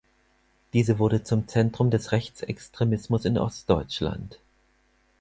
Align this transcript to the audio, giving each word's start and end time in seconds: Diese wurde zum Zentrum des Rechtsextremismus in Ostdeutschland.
Diese 0.73 0.97
wurde 0.97 1.21
zum 1.21 1.47
Zentrum 1.47 1.91
des 1.91 2.11
Rechtsextremismus 2.11 3.23
in 3.25 3.37
Ostdeutschland. 3.37 4.39